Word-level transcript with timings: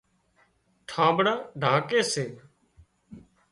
ڍانٻڙان 0.89 1.39
ڍانڪي 1.61 2.01
سي 2.11 2.25